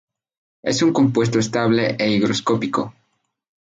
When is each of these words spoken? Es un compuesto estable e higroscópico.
Es 0.63 0.81
un 0.81 0.93
compuesto 0.93 1.37
estable 1.37 1.95
e 1.99 2.09
higroscópico. 2.09 2.95